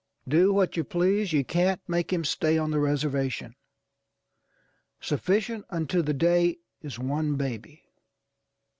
[0.27, 3.53] Do what you please, you can't make him stay on the reservation.
[4.99, 7.83] Sufficient unto the day is one baby.